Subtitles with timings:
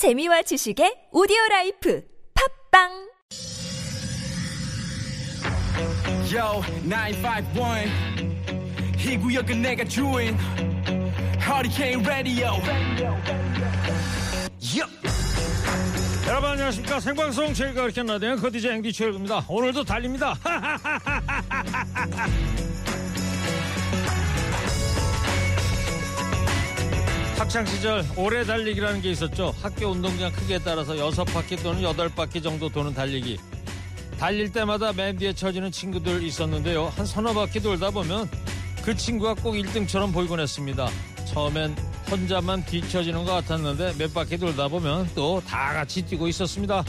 [0.00, 2.02] 재미와 지식의 오디오 라이프
[2.72, 2.88] 팝빵
[6.32, 7.92] Yo, 951.
[8.96, 10.38] 이 구역은 내가 주인.
[11.38, 12.48] Hurricane Radio.
[14.62, 14.88] Yup.
[16.26, 20.34] 여러분 안녕하십니까 생방송 제일 가르쳐 나대는 커디제 앵디 최일구입니다 오늘도 달립니다
[27.40, 29.54] 학창 시절 오래 달리기라는 게 있었죠.
[29.62, 33.38] 학교 운동장 크기에 따라서 여섯 바퀴 또는 여덟 바퀴 정도 도는 달리기.
[34.18, 36.92] 달릴 때마다 맨 뒤에 처지는 친구들 있었는데요.
[36.94, 38.28] 한 서너 바퀴 돌다 보면
[38.84, 40.86] 그 친구가 꼭 1등처럼 보이곤 했습니다.
[41.24, 41.74] 처음엔
[42.10, 46.84] 혼자만 뒤처지는 것 같았는데 몇 바퀴 돌다 보면 또 다 같이 뛰고 있었습니다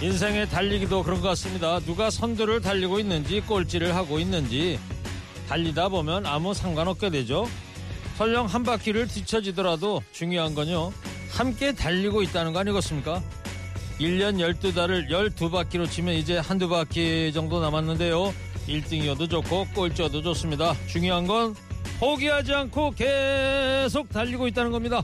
[0.00, 1.80] 인생의 달리기도 그런 것 같습니다.
[1.80, 4.78] 누가 선두를 달리고 있는지 꼴찌를 하고 있는지
[5.48, 7.48] 달리다 보면 아무 상관없게 되죠.
[8.16, 10.92] 설령 한 바퀴를 뒤처지더라도 중요한 건요.
[11.30, 13.22] 함께 달리고 있다는 거 아니겠습니까?
[13.98, 18.32] 1년 12달을 12바퀴로 치면 이제 한두 바퀴 정도 남았는데요.
[18.68, 20.74] 1등이어도 좋고 꼴찌여도 좋습니다.
[20.86, 21.56] 중요한 건
[21.98, 25.02] 포기하지 않고 계속 달리고 있다는 겁니다.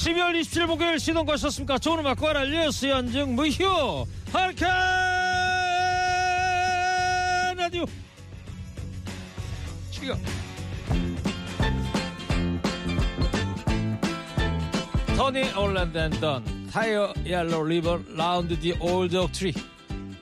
[0.00, 1.78] 12월 27일 목요일 시동 거셨습니까?
[1.78, 4.66] 좋은 음악과 알려스 연증 무효 하르카
[7.54, 7.84] 라디오
[9.90, 10.16] 지금
[15.18, 19.52] 토니 올랜드 앤던 타이어 옐로 리본 라운드 디 올드 옥트리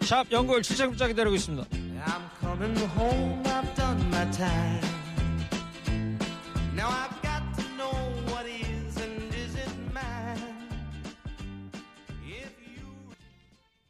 [0.03, 1.65] 샵 연구일 출장부자 기다리고 있습니다
[2.05, 3.43] I'm coming home.
[3.45, 4.81] I've done my time.
[6.75, 7.08] Now I've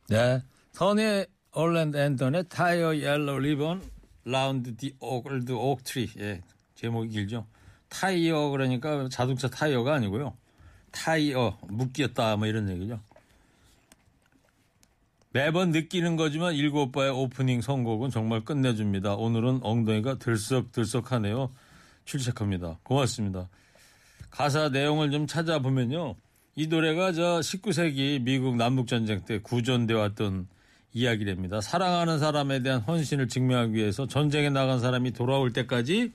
[0.09, 0.42] 네,
[0.75, 3.83] 토니 올랜도 앤 던의 Tie a Yellow Ribbon
[4.25, 6.41] Round the Old Oak Tree 예,
[6.75, 7.47] 제목이 길죠.
[7.91, 10.34] Tie a 그러니까 자동차 타이어가 아니고요.
[10.91, 13.01] Tie a 묶였다 뭐 이런 얘기죠.
[15.30, 19.14] 매번 느끼는 거지만 일곱 바의 오프닝 선곡은 정말 끝내줍니다.
[19.14, 21.52] 오늘은 엉덩이가 들썩들썩하네요.
[22.07, 22.79] 출첵합니다.
[22.83, 23.51] 고맙습니다.
[24.30, 26.14] 가사 내용을 좀 찾아보면요.
[26.58, 30.48] 이 노래가 저 19세기 미국 남북전쟁 때 구전돼 왔던
[30.92, 31.61] 이야기랍니다.
[31.61, 36.13] 사랑하는 사람에 대한 헌신을 증명하기 위해서 전쟁에 나간 사람이 돌아올 때까지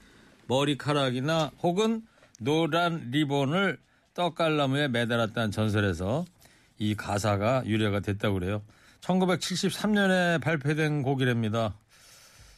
[0.47, 2.01] 머리카락이나 혹은
[2.41, 3.77] 노란 리본을
[4.15, 6.25] 떡갈나무에 매달았다는 전설에서
[6.77, 8.61] 이 가사가 유래가 됐다고 그래요.
[8.99, 11.73] 1973년에 발표된 곡이랍니다.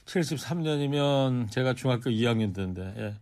[0.07, 3.15] 73년이면 제가 중학교 2학년 때인데 예.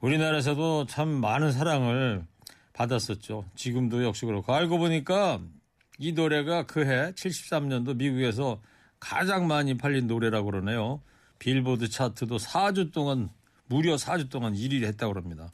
[0.00, 2.26] 우리나라에서도 참 많은 사랑을
[2.72, 3.44] 받았었죠.
[3.54, 5.40] 지금도 역시 그렇고 알고 보니까
[5.98, 8.60] 이 노래가 그해 73년도 미국에서
[8.98, 11.00] 가장 많이 팔린 노래라고 그러네요.
[11.38, 13.30] 빌보드 차트도 4주 동안
[13.66, 15.50] 무려 4주 동안 1위를 했다고 합니다.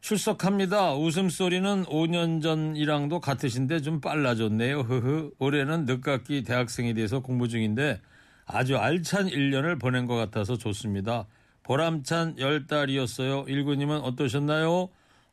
[0.00, 0.94] 출석합니다.
[0.94, 4.80] 웃음소리는 5년 전이랑도 같으신데 좀 빨라졌네요.
[4.80, 5.32] 흐흐.
[5.38, 8.00] 올해는 늦깎이 대학생이 돼서 공부 중인데
[8.46, 11.26] 아주 알찬 1년을 보낸 것 같아서 좋습니다.
[11.62, 13.48] 보람찬 10달이었어요.
[13.48, 14.88] 일구님은 어떠셨나요?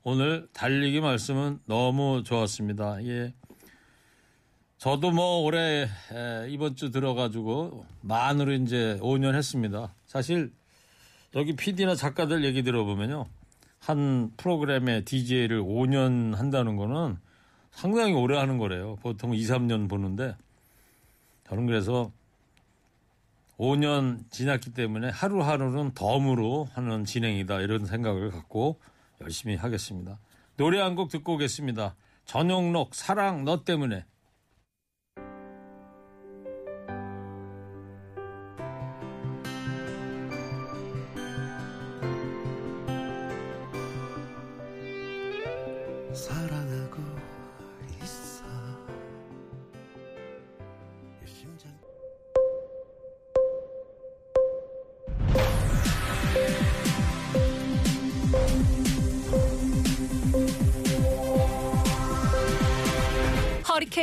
[0.09, 3.03] 오늘 달리기 말씀은 너무 좋았습니다.
[3.03, 3.33] 예.
[4.77, 9.93] 저도 뭐 올해 에, 이번 주 들어가지고 만으로 이제 5년 했습니다.
[10.05, 10.53] 사실
[11.35, 13.25] 여기 PD나 작가들 얘기 들어보면요.
[13.79, 17.17] 한 프로그램의 DJ를 5년 한다는 거는
[17.71, 18.95] 상당히 오래 하는 거래요.
[19.01, 20.37] 보통 2, 3년 보는데
[21.49, 22.13] 저는 그래서
[23.57, 28.79] 5년 지났기 때문에 하루하루는 덤으로 하는 진행이다 이런 생각을 갖고
[29.21, 30.19] 열심히 하겠습니다.
[30.57, 31.95] 노래 한 곡 듣고 오겠습니다.
[32.25, 34.05] 전용록 사랑 너 때문에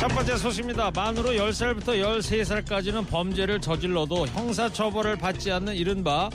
[0.00, 0.90] 첫 번째 소식입니다.
[0.92, 6.30] 만으로 10살부터 13살까지는 범죄를 저질러도 형사처벌을 받지 않는 이른바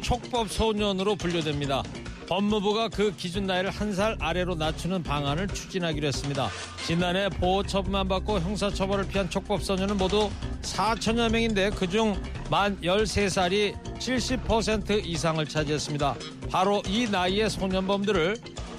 [0.00, 1.82] 촉법 소년으로 분류됩니다.
[2.28, 6.48] 법무부가 그 기준 나이를 한 살 아래로 낮추는 방안을 추진하기로 했습니다.
[6.86, 10.30] 지난해 보호 처분만 받고 형사처벌을 피한 촉법소년은 모두
[10.62, 16.14] 4천여 명인데 그중 만 13살이 70% 이상을 차지했습니다.
[16.52, 18.36] 바로 이 나이의 소년범들을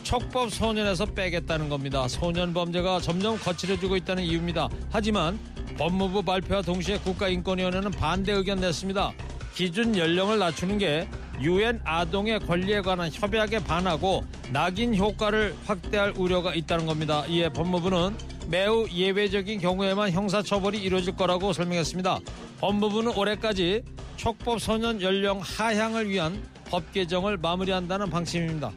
[0.10, 2.08] 촉법 소년에서 빼겠다는 겁니다.
[2.08, 4.68] 소년 범죄가 점점 거칠어지고 있다는 이유입니다.
[4.90, 5.38] 하지만
[5.78, 9.12] 법무부 발표와 동시에 국가인권위원회는 반대 의견 냈습니다.
[9.54, 11.08] 기준 연령을 낮추는 게
[11.42, 17.24] 유엔 아동의 권리에 관한 협약에 반하고 낙인 효과를 확대할 우려가 있다는 겁니다.
[17.28, 18.18] 이에 법무부는
[18.48, 22.20] 매우 예외적인 경우에만 형사처벌이 이루어질 거라고 설명했습니다.
[22.62, 23.84] 법무부는 올해까지
[24.16, 28.72] 촉법 소년 연령 하향을 위한 법 개정을 마무리한다는 방침입니다.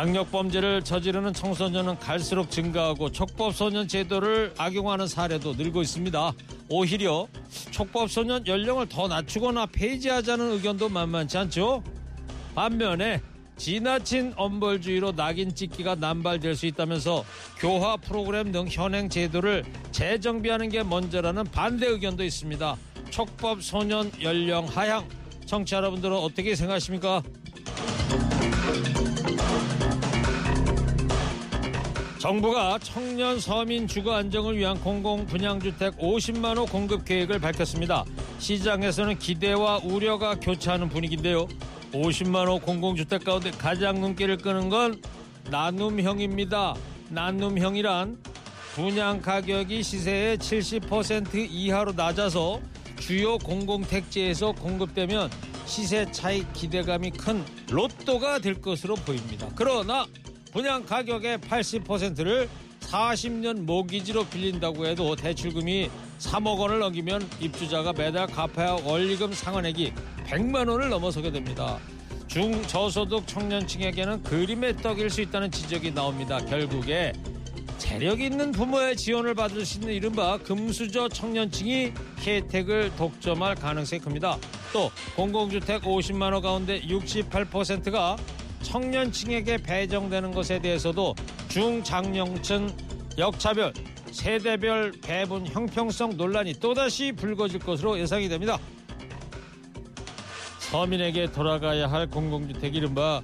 [0.00, 6.32] 강력범죄를 저지르는 청소년은 갈수록 증가하고 촉법소년 제도를 악용하는 사례도 늘고 있습니다.
[6.70, 7.28] 오히려
[7.70, 11.82] 촉법소년 연령을 더 낮추거나 폐지하자는 의견도 만만치 않죠.
[12.54, 13.20] 반면에
[13.58, 17.22] 지나친 엄벌주의로 낙인 찍기가 남발될 수 있다면서
[17.58, 22.74] 교화 프로그램 등 현행 제도를 재정비하는 게 먼저라는 반대 의견도 있습니다.
[23.10, 25.06] 촉법 소년 연령 하향
[25.44, 27.22] 청취자 여러분들은 어떻게 생각하십니까?
[32.20, 38.04] 정부가 청년 서민 주거 안정을 위한 공공 분양주택 50만 호 공급 계획을 밝혔습니다.
[38.38, 41.48] 시장에서는 기대와 우려가 교차하는 분위기인데요.
[41.94, 45.00] 50만 호 공공주택 가운데 가장 눈길을 끄는 건
[45.50, 46.74] 나눔형입니다.
[47.08, 48.18] 나눔형이란
[48.74, 52.60] 분양 가격이 시세의 70% 이하로 낮아서
[52.98, 55.30] 주요 공공택지에서 공급되면
[55.64, 59.48] 시세 차익 기대감이 큰 로또가 될 것으로 보입니다.
[59.56, 60.04] 그러나
[60.52, 62.48] 분양 가격의 80%를
[62.80, 69.92] 40년 모기지로 빌린다고 해도 대출금이 3억 원을 넘기면 입주자가 매달 갚아야 할 원리금 상환액이
[70.26, 71.78] 100만 원을 넘어서게 됩니다.
[72.26, 76.38] 중저소득 청년층에게는 그림의 떡일 수 있다는 지적이 나옵니다.
[76.38, 77.12] 결국에
[77.78, 84.38] 재력 있는 부모의 지원을 받을 수 있는 이른바 금수저 청년층이 혜택을 독점할 가능성이 큽니다.
[84.72, 88.16] 또 공공주택 50만 호 가운데 68%가
[88.62, 91.14] 청년층에게 배정되는 것에 대해서도
[91.48, 92.68] 중장년층
[93.18, 93.72] 역차별,
[94.12, 98.58] 세대별 배분 형평성 논란이 또다시 불거질 것으로 예상이 됩니다.
[100.58, 103.20] 서민에게 돌아가야 할 공공주택 이른바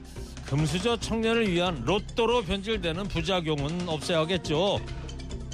[0.46, 4.80] 금수저 청년을 위한 로또로 변질되는 부작용은 없애야겠죠.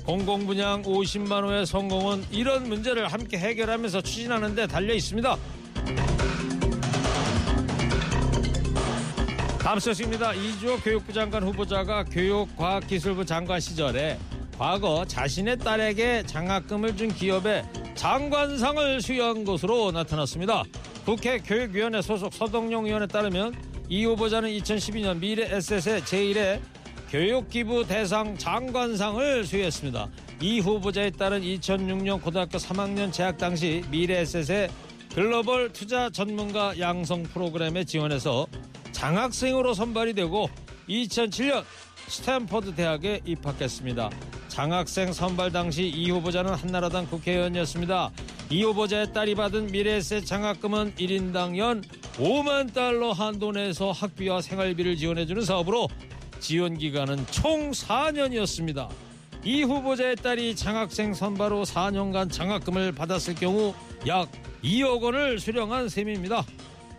[0.04, 5.36] 공공분양 50만 호의 성공은 이런 문제를 함께 해결하면서 추진하는 데 달려 있습니다.
[9.72, 10.34] 다음 소식입니다.
[10.34, 14.18] 이주호 교육부 장관 후보자가 교육과학기술부 장관 시절에
[14.58, 17.64] 과거 자신의 딸에게 장학금을 준 기업에
[17.94, 20.64] 장관상을 수여한 것으로 나타났습니다.
[21.06, 23.54] 국회 교육위원회 소속 서동용 의원에 따르면
[23.88, 26.60] 이 후보자는 2012년 미래 SS의 제1회
[27.08, 30.06] 교육기부 대상 장관상을 수여했습니다.
[30.42, 34.68] 이 후보자에 따른 2006년 고등학교 3학년 재학 당시 미래 SS의
[35.14, 38.46] 글로벌 투자 전문가 양성 프로그램에 지원해서
[38.92, 40.48] 장학생으로 선발이 되고
[40.88, 41.64] 2007년
[42.06, 44.10] 스탠퍼드 대학에 입학했습니다.
[44.48, 48.10] 장학생 선발 당시 이 후보자는 한나라당 국회의원이었습니다.
[48.50, 51.82] 이 후보자의 딸이 받은 미래세 장학금은 1인당 연
[52.18, 55.88] 5만 달러 한도 내에서 학비와 생활비를 지원해주는 사업으로
[56.38, 58.90] 지원 기간은 총 4년이었습니다.
[59.44, 63.74] 이 후보자의 딸이 장학생 선발 후 4년간 장학금을 받았을 경우
[64.06, 64.30] 약
[64.62, 66.44] 2억 원을 수령한 셈입니다.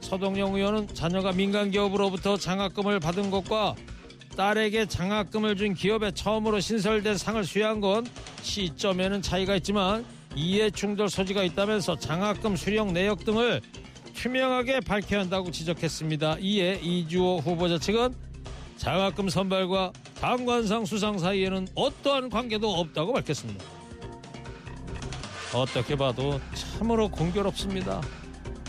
[0.03, 3.75] 서동영 의원은 자녀가 민간 기업으로부터 장학금을 받은 것과
[4.35, 8.05] 딸에게 장학금을 준 기업에 처음으로 신설된 상을 수여한 건
[8.41, 10.05] 시점에는 차이가 있지만
[10.35, 13.61] 이해 충돌 소지가 있다면서 장학금 수령 내역 등을
[14.13, 16.37] 투명하게 밝혀야 한다고 지적했습니다.
[16.39, 18.13] 이에 이주호 후보자 측은
[18.77, 23.63] 장학금 선발과 장관상 수상 사이에는 어떠한 관계도 없다고 밝혔습니다.
[25.53, 28.01] 어떻게 봐도 참으로 공교롭습니다.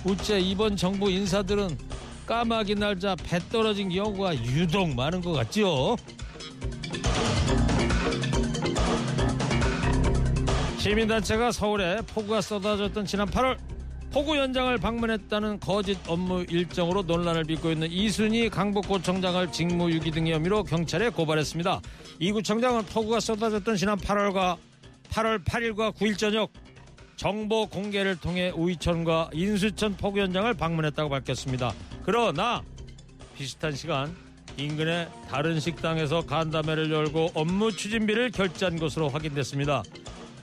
[0.04, 1.78] 우째 이번 정부 인사들은
[2.26, 5.96] 까마귀 날자 배 떨어진 경우가 유독 많은 것 같죠?
[10.78, 13.56] 시민단체가 서울에 폭우가 쏟아졌던 지난 8월
[14.12, 21.08] 폭우 현장을 방문했다는 거짓 업무 일정으로 논란을 빚고 있는 이순희 강북구청장을 직무유기 등의 혐의로 경찰에
[21.08, 21.80] 고발했습니다.
[22.20, 24.56] 이 구청장은 폭우가 쏟아졌던 지난 8월과
[25.11, 26.52] 8월 8일과 9일 저녁
[27.16, 31.73] 정보 공개를 통해 우이천과 인수천 폭우 현장을 방문했다고 밝혔습니다.
[32.04, 32.62] 그러나
[33.37, 34.14] 비슷한 시간
[34.56, 39.83] 인근의 다른 식당에서 간담회를 열고 업무 추진비를 결제한 것으로 확인됐습니다.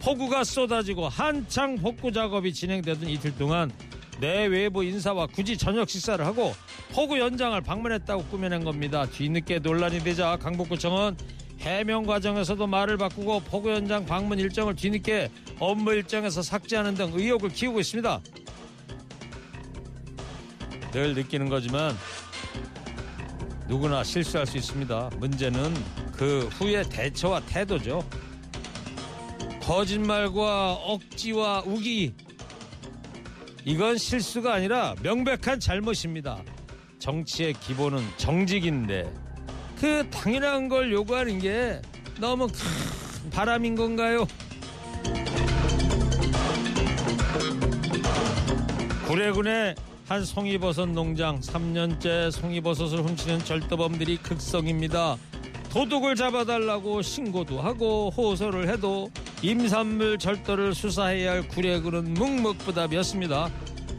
[0.02, 3.72] 폭우가 쏟아지고 한창 복구 작업이 진행되던 이틀 동안
[4.20, 6.54] 내외부 인사와 굳이 저녁 식사를 하고
[6.94, 9.06] 포구 연장을 방문했다고 꾸며낸 겁니다.
[9.06, 11.16] 뒤늦게 논란이 되자 강북구청은
[11.62, 17.80] 해명 과정에서도 말을 바꾸고 포구 연장 방문 일정을 뒤늦게 업무 일정에서 삭제하는 등 의혹을 키우고
[17.80, 18.20] 있습니다.
[20.92, 21.96] 늘 느끼는 거지만
[23.68, 25.12] 누구나 실수할 수 있습니다.
[25.18, 25.74] 문제는
[26.14, 28.04] 그 후의 대처와 태도죠.
[29.62, 32.14] 거짓말과 억지와 우기
[33.64, 36.44] 이건 실수가 아니라 명백한 잘못입니다.
[36.98, 39.21] 정치의 기본은 정직인데
[39.82, 41.82] 그 당연한 걸 요구하는 게
[42.20, 44.28] 너무 큰 바람인 건가요?
[49.08, 49.74] 구례군의
[50.08, 55.18] 한 송이버섯 농장 3년째 송이버섯을 훔치는 절도범들이 극성입니다.
[55.72, 59.10] 도둑을 잡아달라고 신고도 하고 호소를 해도
[59.42, 63.50] 임산물 절도를 수사해야 할 구례군은 묵묵부답이었습니다.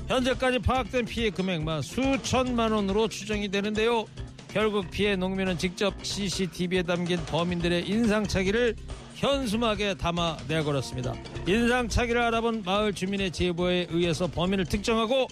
[0.07, 4.07] 현재까지 파악된 피해 금액만 수천만 원으로 추정이 되는데요.
[4.53, 8.77] 결국 피해 농민은 직접 CCTV에 담긴 범인들의 인상착의를
[9.15, 11.15] 현수막에 담아 내걸었습니다.
[11.47, 15.27] 인상착의를 알아본 마을 주민의 제보에 의해서 범인을 특정하고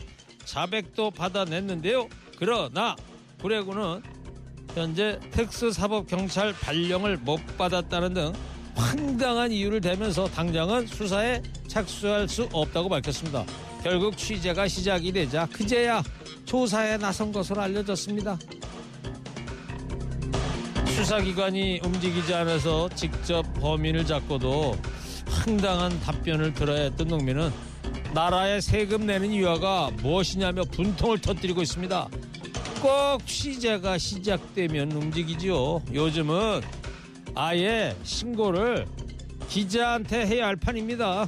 [0.44, 2.08] 자백도 받아냈는데요.
[2.38, 2.96] 그러나
[3.42, 4.02] 구례군은
[4.74, 8.32] 현재 특수사법경찰 발령을 못 받았다는 등
[8.74, 13.44] 황당한 이유를 대면서 당장은 수사에 착수할 수 없다고 밝혔습니다.
[13.82, 16.02] 결국 취재가 시작이 되자 그제야
[16.46, 18.38] 조사에 나선 것으로 알려졌습니다.
[21.00, 24.76] 수사기관이 움직이지 않아서 직접 범인을 잡고도
[25.30, 27.50] 황당한 답변을 들어야 했던 농민은
[28.12, 32.06] 나라에 세금 내는 이유가 무엇이냐며 분통을 터뜨리고 있습니다.
[32.82, 35.80] 꼭 취재가 시작되면 움직이죠.
[35.90, 36.60] 요즘은
[37.34, 38.86] 아예 신고를
[39.48, 41.26] 기자한테 해야 할 판입니다.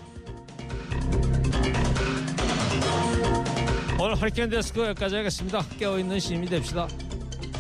[3.99, 5.65] 오늘 허리케인 데스크 여기까지 하겠습니다.
[5.79, 6.87] 깨어있는 시민이 됩시다.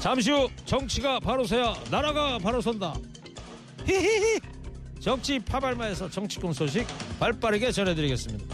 [0.02, 2.92] 잠시 후 정치가 바로 서야 나라가 바로 선다.
[3.86, 4.40] 히히히.
[4.98, 6.84] 정치 파발마에서 정치권 소식
[7.20, 8.52] 발빠르게 전해드리겠습니다.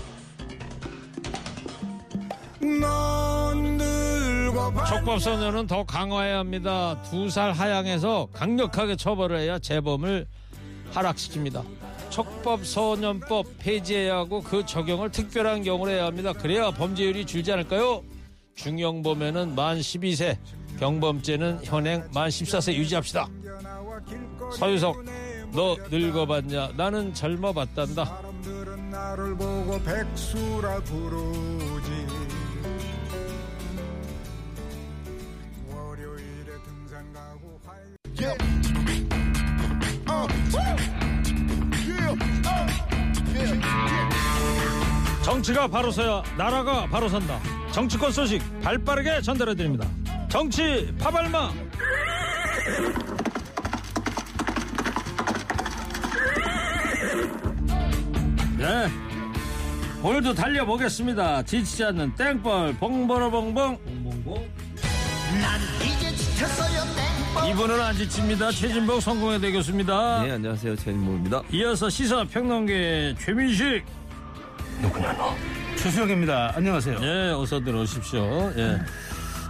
[4.91, 7.01] 촉법 소년은 더 강화해야 합니다.
[7.11, 10.27] 두 살 하향해서 강력하게 처벌을 해야 재범을
[10.93, 11.65] 하락시킵니다.
[12.11, 16.35] 촉법 소년법 폐지해야 하고 그 적용을 특별한 경우로 해야 합니다.
[16.35, 18.03] 그래야 범죄율이 줄지 않을까요?
[18.57, 20.37] 중형범에는 만 12세,
[20.79, 23.29] 경범죄는 현행 만 14세 유지합시다.
[24.57, 25.05] 서유석,
[25.53, 26.73] 너 늙어봤냐?
[26.77, 28.23] 나는 젊어봤단다.
[45.25, 47.39] 정치가 바로 서야 나라가 바로 선다.
[47.73, 49.87] 정치권 소식 발빠르게 전달해 드립니다.
[50.29, 51.53] 정치 파발마.
[58.59, 58.89] 네.
[60.03, 61.43] 오늘도 달려보겠습니다.
[61.43, 63.79] 지치지 않는 땡벌 봉버러봉봉.
[67.51, 68.51] 이분은 안 지칩니다.
[68.51, 70.23] 최진복 성공회대 교수입니다.
[70.25, 70.77] 네, 안녕하세요.
[70.77, 71.43] 최진모입니다.
[71.53, 73.85] 이어서 시사 평론계 최민식.
[75.77, 76.53] 추수영입니다.
[76.55, 76.99] 안녕하세요.
[77.01, 78.53] 예, 어서 들어오십시오.
[78.57, 78.79] 예.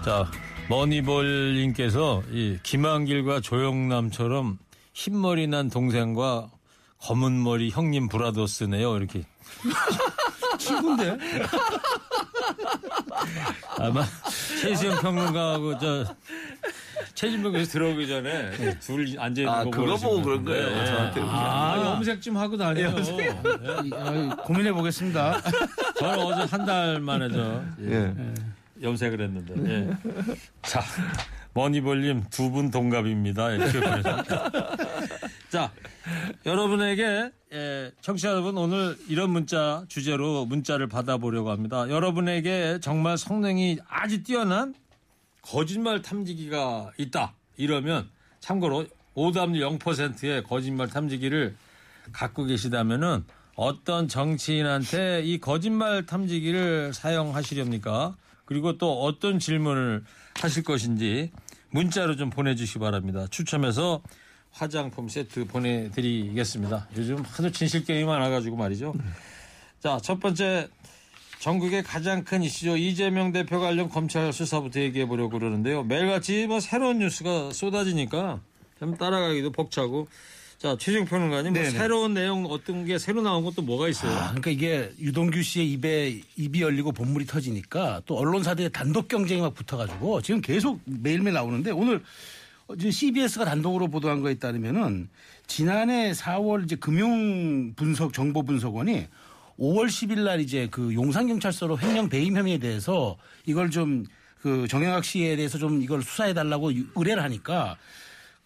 [0.05, 0.31] 자,
[0.69, 4.59] 머니볼님께서 이 김한길과 조영남처럼
[4.93, 6.51] 흰머리 난 동생과
[7.01, 8.97] 검은 머리 형님 브라더스네요.
[8.97, 9.23] 이렇게.
[10.59, 11.17] 친구인데?
[13.79, 14.05] 아마
[14.61, 16.05] 최수영 평론가하고 저
[17.15, 20.45] 최진병 교수 들어오기 전에 둘 앉아 있는 아, 거 그거 보고 그런.
[20.45, 20.85] 거예요.
[20.87, 21.21] 저한테.
[21.23, 21.85] 아, 아.
[21.95, 22.95] 염색 좀 하고 다녀요.
[24.45, 25.41] 고민해 보겠습니다.
[25.99, 28.15] 저는 어제 한 달 만에 저 예, 예.
[28.83, 29.55] 염색을 했는데.
[29.73, 29.91] 예.
[30.63, 30.83] 자,
[31.55, 33.49] 머니볼님 두 분 동갑입니다.
[33.49, 34.25] 보내셨습니다.
[35.51, 35.73] 자,
[36.47, 41.89] 여러분에게 예, 청취자 여러분 오늘 이런 문자 주제로 문자를 받아보려고 합니다.
[41.89, 44.75] 여러분에게 정말 성능이 아주 뛰어난
[45.43, 47.33] 거짓말 탐지기가 있다.
[47.57, 48.09] 이러면
[48.41, 51.57] 참고로 오답률 0%의 거짓말 탐지기를
[52.13, 53.25] 갖고 계시다면은
[53.57, 58.15] 어떤 정치인한테 이 거짓말 탐지기를 사용하시렵니까?
[58.49, 60.05] 그리고 또 어떤 질문을
[60.41, 61.31] 하실 것인지
[61.69, 63.27] 문자로 좀 보내주시기 바랍니다.
[63.31, 64.01] 추첨해서
[64.51, 66.89] 화장품 세트 보내드리겠습니다.
[66.97, 68.95] 요즘 하도 진실 게임이 많아가지고 말이죠.
[69.81, 70.71] 자, 첫 번째
[71.41, 72.79] 전국의 가장 큰 이슈죠.
[72.79, 75.85] 이재명 대표 관련 검찰 수사부터 얘기해 보려고 그러는데요.
[75.85, 78.41] 매일같이 뭐 새로운 뉴스가 쏟아지니까
[78.79, 80.09] 좀 따라가기도 벅차고
[80.59, 81.65] 자, 최종 평론가님, 뭐.
[81.71, 84.11] 새로운 내용 어떤 게 새로 나온 것도 뭐가 있어요?
[84.13, 89.55] 아, 그러니까 이게 유동규 씨의 입에 입이 열리고 본물이 터지니까 또 언론사들의 단독 경쟁이 막
[89.55, 92.03] 붙어가지고 지금 계속 매일매일 나오는데 오늘
[92.67, 95.09] 어제 CBS가 단독으로 보도한 거에 따르면은
[95.47, 99.07] 지난해 4월 이제 금융 분석 정보 분석원이
[99.61, 104.07] 5월 10일 날 이제 그 용산 경찰서로 횡령 배임 혐의에 대해서 이걸 좀
[104.43, 107.77] 그 정영학 씨에 대해서 좀 이걸 수사해 달라고 의뢰를 하니까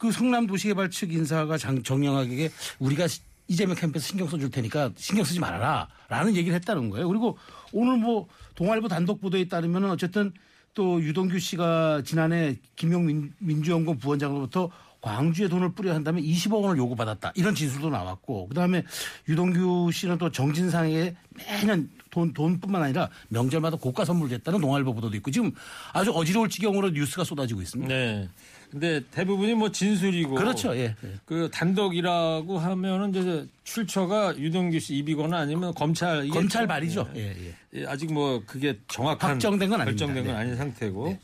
[0.03, 5.25] 그 성남 도시개발 측 인사가 장, 정영학에게 우리가 시- 이재명 캠프에서 신경 써줄 테니까 신경
[5.25, 7.07] 쓰지 말아라 라는 얘기를 했다는 거예요.
[7.07, 7.39] 그리고
[7.73, 10.33] 오늘 뭐 동아일보 단독 보도에 따르면 어쨌든
[10.75, 17.31] 또 유동규 씨가 지난해 김용 민주연구원 부원장으로부터 광주에 돈을 뿌려 한다면 20억 원을 요구받았다.
[17.37, 18.83] 이런 진술도 나왔고 그다음에
[19.29, 25.31] 유동규 씨는 또 정진상에 매년 돈, 돈뿐만 아니라 명절마다 고가 선물을 했다는 동아일보 보도도 있고
[25.33, 25.51] 지금
[25.95, 27.93] 아주 어지러울 지경으로 뉴스가 쏟아지고 있습니다.
[27.93, 28.29] 네.
[28.71, 30.35] 근데 대부분이 뭐 진술이고.
[30.35, 30.75] 그렇죠.
[30.77, 30.95] 예.
[31.05, 31.15] 예.
[31.27, 37.09] 그 단독이라고 하면은 이제 출처가 유동규 씨 입이거나 아니면 검찰 검찰 좀- 말이죠.
[37.17, 37.21] 예.
[37.21, 37.37] 예,
[37.75, 37.81] 예.
[37.81, 40.07] 예, 아직 뭐 그게 정확한 확정된 건 아닙니다.
[40.07, 40.41] 결정된 건 네.
[40.41, 41.19] 아닌 상태고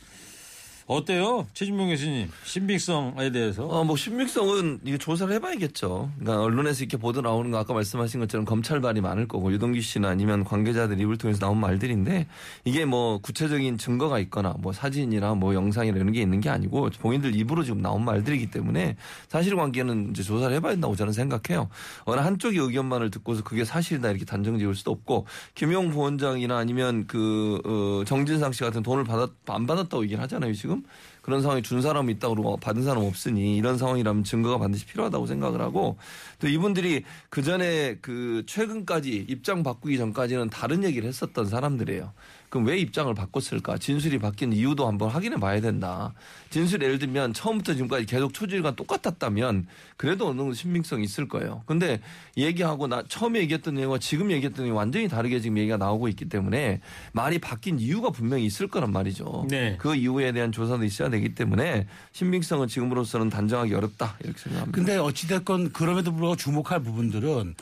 [0.88, 3.66] 어때요, 최진봉 교수님 신빙성에 대해서?
[3.66, 6.10] 어, 뭐 신빙성은 이게 조사를 해봐야겠죠.
[6.18, 10.08] 그러니까 언론에서 이렇게 보도 나오는 거 아까 말씀하신 것처럼 검찰 말이 많을 거고 유동규 씨나
[10.08, 12.26] 아니면 관계자들 입을 통해서 나온 말들인데
[12.64, 17.36] 이게 뭐 구체적인 증거가 있거나 뭐 사진이나 뭐 영상이나 이런 게 있는 게 아니고 본인들
[17.36, 18.96] 입으로 지금 나온 말들이기 때문에
[19.28, 21.68] 사실 관계는 이제 조사를 해봐야 된다고 저는 생각해요.
[22.04, 27.60] 어느 한쪽의 의견만을 듣고서 그게 사실이다 이렇게 단정 지을 수도 없고 김용 부원장이나 아니면 그
[27.66, 30.77] 어, 정진상 씨 같은 돈을 받았 안 받았다고 얘기를 하잖아요 지금.
[31.22, 35.60] 그런 상황이 준 사람이 있다고 그러고 받은 사람 없으니 이런 상황이라면 증거가 반드시 필요하다고 생각을
[35.60, 35.98] 하고
[36.38, 42.12] 또 이분들이 그 전에 그 최근까지 입장 바꾸기 전까지는 다른 얘기를 했었던 사람들이에요.
[42.48, 43.78] 그럼 왜 입장을 바꿨을까?
[43.78, 46.14] 진술이 바뀐 이유도 한번 확인해 봐야 된다.
[46.50, 51.62] 진술 예를 들면 처음부터 지금까지 계속 초질과 똑같았다면 그래도 어느 정도 신빙성이 있을 거예요.
[51.66, 52.00] 근데
[52.36, 56.80] 얘기하고 나 처음에 얘기했던 내용과 지금 얘기했던 내용이 완전히 다르게 지금 얘기가 나오고 있기 때문에
[57.12, 59.46] 말이 바뀐 이유가 분명히 있을 거란 말이죠.
[59.50, 59.76] 네.
[59.78, 64.74] 그 이유에 대한 조사도 있어야 되기 때문에 신빙성은 지금으로서는 단정하기 어렵다 이렇게 생각합니다.
[64.76, 67.54] 근데 어찌됐건 그럼에도 불구하고 주목할 부분들은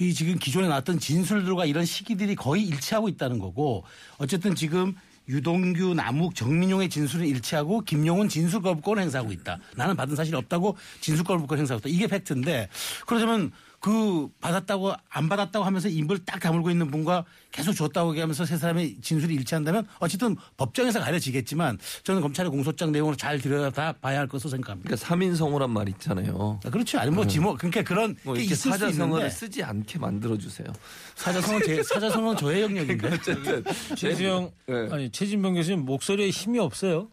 [0.00, 3.84] 이 지금 기존에 나왔던 진술들과 이런 시기들이 거의 일치하고 있다는 거고
[4.16, 4.94] 어쨌든 지금
[5.28, 9.58] 유동규, 남욱, 정민용의 진술은 일치하고 김용은 진술 거부권을 행사하고 있다.
[9.76, 11.94] 나는 받은 사실이 없다고 진술 거부권을 행사하고 있다.
[11.94, 12.70] 이게 팩트인데
[13.06, 18.58] 그러자면 그 받았다고 안 받았다고 하면서 입을 딱 다물고 있는 분과 계속 줬다고 얘기하면서 세
[18.58, 24.50] 사람의 진술이 일치한다면 어쨌든 법정에서 가려지겠지만 저는 검찰의 공소장 내용을 잘 들여다 봐야 할 것으로
[24.50, 24.94] 생각합니다.
[24.94, 26.60] 그러니까 3인성우란 말 있잖아요.
[26.62, 26.98] 아, 그렇지.
[26.98, 30.68] 아니, 뭐, 지모, 그러니까 그런 뭐게 이렇게 사자성어를 있는데 쓰지 않게 만들어 주세요.
[31.14, 33.08] 사자성어는 제, 사자성어는 저의 영역인데.
[33.14, 33.64] 어쨌든
[33.96, 34.88] 최수영 네.
[34.90, 37.08] 아니 최진봉 교수님 목소리에 힘이 없어요.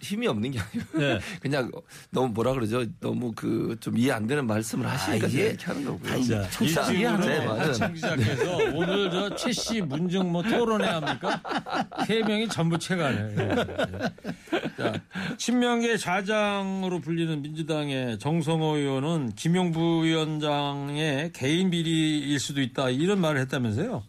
[0.00, 1.18] 힘이 없는 게 아니고 네.
[1.40, 1.70] 그냥
[2.10, 2.84] 너무 뭐라 그러죠?
[3.00, 6.12] 너무 그 좀 이해 안 되는 말씀을 하시니까 아, 제가 이게- 이렇게 하는 거고요.
[6.12, 11.42] 아, 이제 청취자 자, 이해하는 네, 기자께서 오늘 저 최씨 문중 뭐 토론회 합니까?
[12.06, 13.34] 세 명이 전부 채가네.
[13.38, 14.68] 예, 예.
[14.76, 14.92] 자,
[15.36, 24.02] 친명계 좌장으로 불리는 민주당의 정성호 의원은 김용부 위원장의 개인 비리일 수도 있다 이런 말을 했다면서요?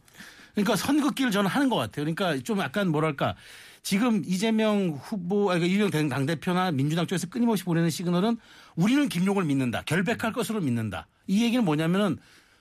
[0.56, 2.06] 그러니까 선긋기를 저는 하는 것 같아요.
[2.06, 3.36] 그러니까 좀 약간 뭐랄까.
[3.82, 8.38] 지금 이재명 후보, 아니, 그러니까 이재명 당대표나 민주당 쪽에서 끊임없이 보내는 시그널은
[8.76, 9.84] 우리는 김용을 믿는다.
[9.86, 11.08] 결백할 것으로 믿는다.
[11.28, 12.18] 이 얘기는 뭐냐면은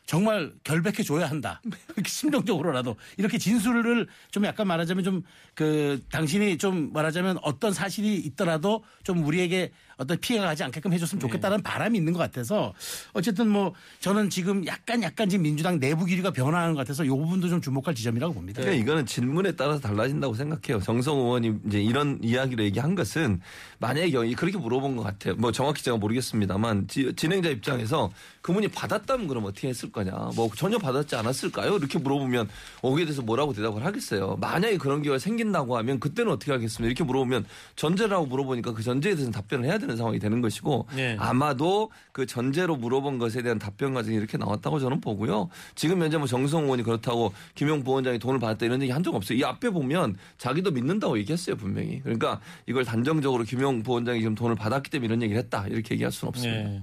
[0.06, 1.60] 정말 결백해 줘야 한다.
[2.06, 5.22] 심정적으로라도 이렇게 진술을 좀 약간 말하자면 좀
[5.58, 11.62] 그 당신이 좀 말하자면 어떤 사실이 있더라도 좀 우리에게 어떤 피해가 가지 않게끔 해줬으면 좋겠다는
[11.62, 12.72] 바람이 있는 것 같아서
[13.12, 17.48] 어쨌든 뭐 저는 지금 약간 약간 지금 민주당 내부 기류가 변화하는 것 같아서 이 부분도
[17.48, 18.62] 좀 주목할 지점이라고 봅니다.
[18.62, 20.80] 그러니까 이거는 질문에 따라서 달라진다고 생각해요.
[20.82, 23.40] 정성 의원이 이제 이런 이야기를 얘기한 것은
[23.80, 25.34] 만약에 그렇게 물어본 것 같아요.
[25.36, 30.12] 뭐 정확히 제가 모르겠습니다만 지- 진행자 입장에서 그분이 받았다면 그럼 어떻게 했을 거냐.
[30.36, 31.76] 뭐 전혀 받았지 않았을까요?
[31.76, 32.48] 이렇게 물어보면
[32.82, 34.36] 거기에 대해서 뭐라고 대답을 하겠어요.
[34.40, 36.86] 만약에 그런 기회가 생긴다고 하면 그때는 어떻게 하겠습니까?
[36.86, 41.16] 이렇게 물어보면 전제라고 물어보니까 그 전제에 대해서 답변을 해야 되는 상황이 되는 것이고 네.
[41.18, 45.48] 아마도 그 전제로 물어본 것에 대한 답변 과정이 이렇게 나왔다고 저는 보고요.
[45.74, 49.38] 지금 현재 뭐 정성 의원이 그렇다고 김용 부원장이 돈을 받았다 이런 얘기 한 적 없어요.
[49.38, 52.00] 이 앞에 보면 자기도 믿는다고 얘기했어요 분명히.
[52.02, 56.28] 그러니까 이걸 단정적으로 김용 부원장이 지금 돈을 받았기 때문에 이런 얘기를 했다 이렇게 얘기할 수는
[56.28, 56.68] 없습니다.
[56.68, 56.82] 네.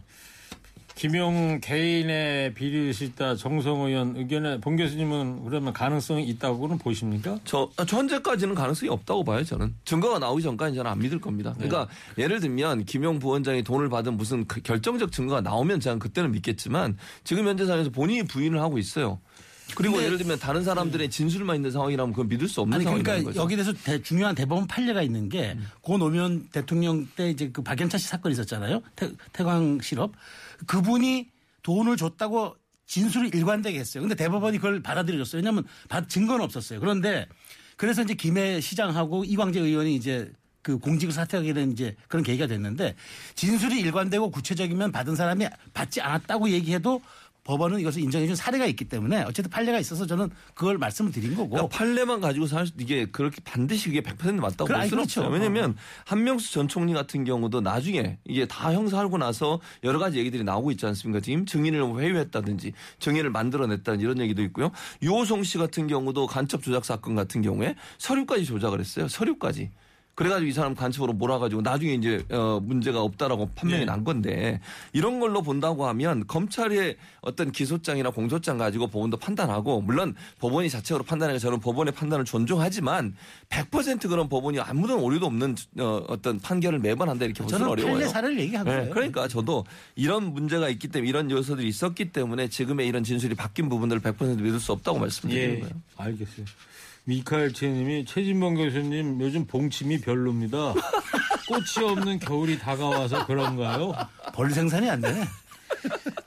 [0.96, 7.38] 김용 개인의 비리일 수 있다 정성 의원 의견에 봉 교수님은 그러면 가능성이 있다고는 보십니까?
[7.44, 9.76] 저, 아, 저 현재까지는 가능성이 없다고 봐요, 저는.
[9.84, 11.54] 증거가 나오기 전까지 저는 안 믿을 겁니다.
[11.56, 16.98] 그러니까 예를 들면 김용 부원장이 돈을 받은 무슨 그 결정적 증거가 나오면 저는 그때는 믿겠지만
[17.26, 19.20] 지금 현재 상황에서 본인이 부인을 하고 있어요.
[19.76, 23.42] 그리고 예를 들면 다른 사람들의 진술만 있는 상황이라면 그건 믿을 수 없는 아니 그러니까 거죠.
[23.42, 28.08] 여기 대해서 대- 중요한 대법원 판례가 있는 게고 노무현 대통령 때 이제 그 박연차 씨
[28.08, 28.82] 사건이 있었잖아요.
[28.96, 30.12] 태, 태광 실업
[30.68, 31.30] 그분이
[31.64, 32.56] 돈을 줬다고
[32.88, 34.02] 진술을 일관되게 했어요.
[34.02, 35.40] 근데 대법원이 그걸 받아들여줬어요.
[35.40, 36.80] 왜냐하면 받- 증거는 없었어요.
[36.80, 37.28] 그런데
[37.78, 42.96] 그래서 이제 김해 시장하고 이광재 의원이 이제 그 공직을 사퇴하게 된 이제 그런 계기가 됐는데
[43.36, 47.02] 진술이 일관되고 구체적이면 받은 사람이 받지 않았다고 얘기해도
[47.46, 51.50] 법원은 이것을 인정해 준 사례가 있기 때문에 어쨌든 판례가 있어서 저는 그걸 말씀을 드린 거고
[51.52, 55.22] 그러니까 판례만 가지고 살 수- 이게 그렇게 반드시 그게 100% 맞다고 그래, 볼 수는 그렇죠.
[55.22, 55.32] 없어요.
[55.34, 60.72] 왜냐하면 한명수 전 총리 같은 경우도 나중에 이게 다 형사하고 나서 여러 가지 얘기들이 나오고
[60.72, 61.20] 있지 않습니까?
[61.22, 64.72] 지금 증인을 회유했다든지 증인을 만들어냈다는 이런 얘기도 있고요.
[65.04, 69.08] 유호성 씨 같은 경우도 간첩 조작 사건 같은 경우에 서류까지 조작을 했어요.
[69.08, 69.70] 서류까지.
[70.16, 73.86] 그래가지고 이 사람 간첩으로 몰아가지고 나중에 이제 어 문제가 없다라고 판명이 네.
[73.86, 74.62] 난 건데
[74.94, 81.40] 이런 걸로 본다고 하면 검찰의 어떤 기소장이나 공소장 가지고 법원도 판단하고 물론 법원이 자체로 판단하니까
[81.40, 83.16] 저는 법원의 판단을 존중하지만
[83.50, 87.94] 100% 그런 법원이 아무런 오류도 없는 어, 어떤 판결을 매번 한다 이렇게 보기는 저는 어려워요.
[87.96, 88.90] 판례 사례를 얘기한 네, 거예요.
[88.92, 94.02] 그러니까 저도 이런 문제가 있기 때문에 이런 요소들이 있었기 때문에 지금의 이런 진술이 바뀐 부분들을
[94.02, 95.74] 100% 믿을 수 없다고 말씀드리는 예, 거예요.
[95.98, 96.46] 알겠어요.
[97.06, 100.74] 미카엘 채님이 최진범 교수님 요즘 봉침이 별로입니다.
[101.48, 103.94] 꽃이 없는 겨울이 다가와서 그런가요?
[104.34, 105.24] 벌 생산이 안 되네.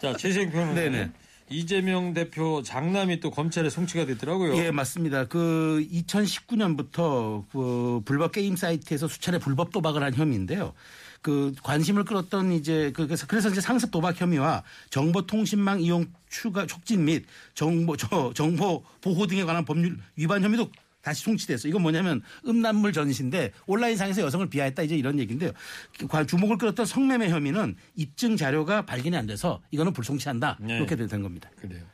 [0.00, 1.10] 자, 최생평은 네네.
[1.50, 4.56] 이재명 대표 장남이 또 검찰에 송치가 됐더라고요.
[4.58, 5.24] 예, 맞습니다.
[5.24, 10.74] 그 2019년부터 그 불법 게임 사이트에서 수차례 불법 도박을 한 혐의인데요.
[11.20, 17.04] 그 관심을 끌었던 이제 그- 그래서 그래서 이제 상습 도박 혐의와 정보통신망 이용 추가 촉진
[17.04, 20.70] 및 정보 저 정보 보호 등에 관한 법률 위반 혐의도
[21.02, 21.68] 다시 송치됐어.
[21.68, 25.52] 이건 뭐냐면 음란물 전시인데 온라인상에서 여성을 비하했다 이제 이런 얘기인데요.
[26.08, 30.58] 관- 주목을 끌었던 성매매 혐의는 입증 자료가 발견이 안 돼서 이거는 불송치한다.
[30.60, 30.76] 네.
[30.76, 31.50] 이렇게 된 겁니다.
[31.60, 31.84] 그래요.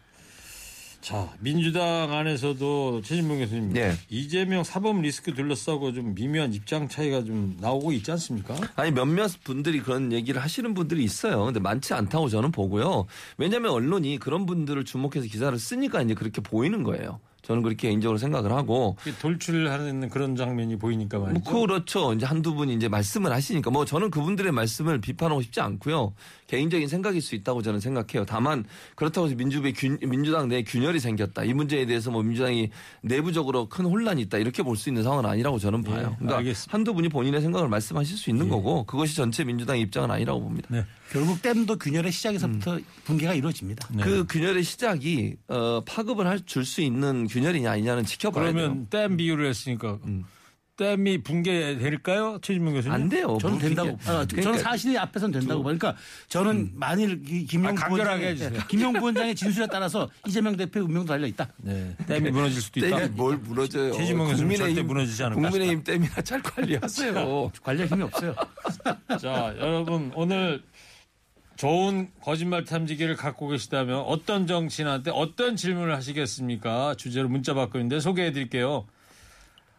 [1.04, 3.92] 자, 민주당 안에서도 최진봉 교수님, 네.
[4.08, 8.56] 이재명 사법 리스크 둘러싸고 좀 미묘한 입장 차이가 좀 나오고 있지 않습니까?
[8.74, 11.44] 아니 몇몇 분들이 그런 얘기를 하시는 분들이 있어요.
[11.44, 13.04] 근데 많지 않다고 저는 보고요.
[13.36, 17.20] 왜냐하면 언론이 그런 분들을 주목해서 기사를 쓰니까 이제 그렇게 보이는 거예요.
[17.46, 21.50] 저는 그렇게 개인적으로 생각을 하고 돌출하는 그런 장면이 보이니까 뭐 말이죠.
[21.50, 22.12] 그렇죠.
[22.14, 26.14] 이제 한두 분이 이제 말씀을 하시니까 뭐 저는 그분들의 말씀을 비판하고 싶지 않고요.
[26.46, 28.24] 개인적인 생각일 수 있다고 저는 생각해요.
[28.26, 31.44] 다만 그렇다고 해서 민주배 균- 민주당 내에 균열이 생겼다.
[31.44, 32.70] 이 문제에 대해서 뭐 민주당이
[33.02, 34.38] 내부적으로 큰 혼란이 있다.
[34.38, 36.10] 이렇게 볼 수 있는 상황은 아니라고 저는 봐요.
[36.12, 36.72] 예, 그러니까 알겠습니다.
[36.74, 40.68] 한두 분이 본인의 생각을 말씀하실 수 있는 거고 그것이 전체 민주당의 입장은 아니라고 봅니다.
[40.70, 40.84] 네.
[41.12, 43.88] 결국 댐도 균열의 시작에서부터 붕괴가 이루어집니다.
[43.94, 44.02] 네.
[44.02, 48.52] 그 균열의 시작이 어, 파급을 줄수 있는 균열이냐 아니냐는 지켜봐야 돼요.
[48.54, 49.98] 그러면 댐 비유를 했으니까
[50.76, 52.38] 댐이 붕괴될까요?
[52.42, 52.92] 최진봉 교수님?
[52.92, 53.38] 안 돼요.
[53.40, 53.90] 저는 뭐 된다고.
[54.06, 55.66] 아, 그러니까 저는 사실이 앞에서는 된다고 봐.
[55.68, 55.94] 그러니까
[56.28, 58.60] 저는 만일 이 김용 아, 부원장의, 해주세요.
[58.68, 61.48] 김용 부원장의 진술에 따라서 이재명 대표의 운명도 달려 있다.
[61.58, 61.94] 네.
[62.08, 62.96] 댐이 무너질 수도 있다.
[62.98, 63.92] 댐이 뭘 무너져요.
[63.92, 67.52] 최진봉 교수님 절대 무너지지 않을 국민의힘 댐이나 잘 관리하세요.
[67.62, 68.34] 관리할 힘이 없어요.
[69.20, 70.60] 자, 여러분 오늘
[71.56, 76.94] 좋은 거짓말 탐지기를 갖고 계시다면 어떤 정치인한테 어떤 질문을 하시겠습니까?
[76.96, 78.86] 주제로 문자 받고 있는데 소개해 드릴게요.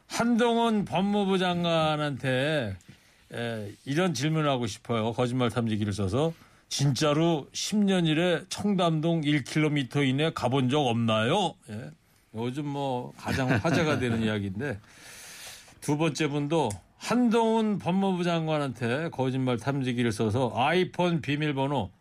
[0.08, 2.78] 한동훈 법무부 장관한테
[3.34, 5.12] 에, 이런 질문을 하고 싶어요.
[5.14, 6.34] 거짓말 탐지기를 써서
[6.70, 11.56] 진짜로 10년 이래 청담동 1km 이내 가본 적 없나요?
[11.70, 11.92] 예.
[12.36, 14.80] 요즘 뭐 가장 화제가 되는 이야기인데
[15.82, 21.92] 두 번째 분도 한동훈 법무부 장관한테 거짓말 탐지기를 써서 아이폰 비밀번호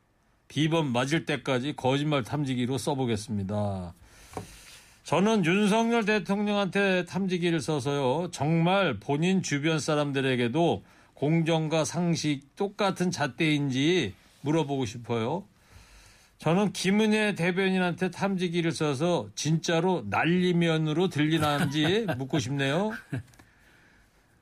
[0.49, 3.95] 비번 맞을 때까지 거짓말 탐지기로 써보겠습니다.
[5.05, 8.31] 저는 윤석열 대통령한테 탐지기를 써서요.
[8.31, 10.83] 정말 본인 주변 사람들에게도
[11.15, 15.45] 공정과 상식 똑같은 잣대인지 물어보고 싶어요.
[16.39, 22.93] 저는 김은혜 대변인한테 탐지기를 써서 진짜로 난리면으로 들리는지 묻고 싶네요.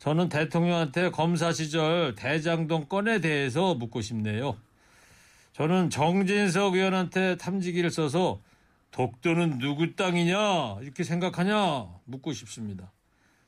[0.02, 4.56] 저는 대통령한테 검사 시절 대장동 건에 대해서 묻고 싶네요.
[5.52, 8.40] 저는 정진석 의원한테 탐지기를 써서
[8.90, 12.90] 독도는 누구 땅이냐 이렇게 생각하냐 묻고 싶습니다.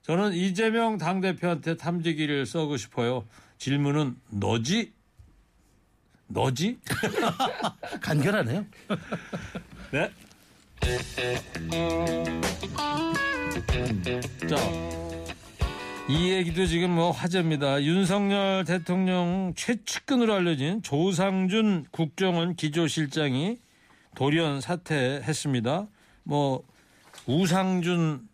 [0.02, 3.26] 저는 이재명 당대표한테 탐지기를 써고 싶어요.
[3.58, 4.92] 질문은 너지?
[6.28, 6.78] 너지?
[8.00, 8.64] 간결하네요.
[9.90, 10.10] 네.
[14.48, 15.03] 자,
[16.08, 17.82] 이 얘기도 지금 뭐 화제입니다.
[17.82, 23.56] 윤석열 대통령 최측근으로 알려진 조상준 국정원 기조실장이
[24.14, 25.86] 돌연 사퇴했습니다.
[26.24, 26.62] 뭐
[27.26, 28.28] 우상준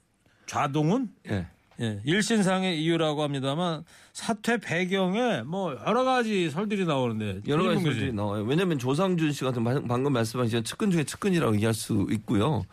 [0.46, 1.46] 좌동은 예.
[1.80, 8.16] 예, 일신상의 이유라고 합니다만 사퇴 배경에 뭐 여러 가지 설들이 나오는데 여러 가지 교수님.
[8.16, 8.42] 나와요.
[8.42, 12.64] 왜냐하면 조상준 씨 같은 방- 방금 말씀하신 측근 중에 측근이라고 얘기할 수 있고요.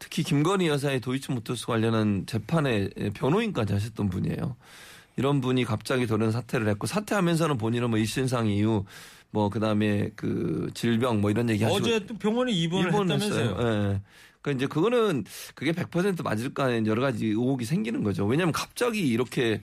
[0.00, 4.56] 특히 김건희 여사의 도이치모터스 관련한 재판에 변호인까지 하셨던 분이에요.
[5.16, 8.84] 이런 분이 갑자기 돌연 사퇴를 했고 사퇴하면서는 본인은 뭐 일신상 이유
[9.30, 13.50] 뭐 그다음에 그 질병 뭐 이런 얘기 하시고 어제 또 병원에 입원을 했다면서요.
[13.50, 14.00] 예.
[14.40, 18.24] 그러니까 이제 그거는 그게 100% 맞을까 하는 여러 가지 의혹이 생기는 거죠.
[18.24, 19.60] 왜냐하면 갑자기 이렇게